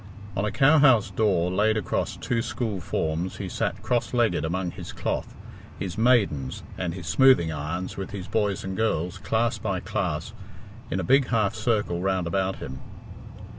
[0.35, 4.91] On a cowhouse door laid across two school forms he sat cross legged among his
[4.93, 5.35] cloth,
[5.77, 10.33] his "maidens," and his smoothing irons, with his boys and girls, class by class,
[10.89, 12.79] in a big half circle round about him.